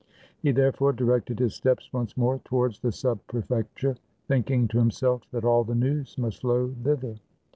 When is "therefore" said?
0.51-0.93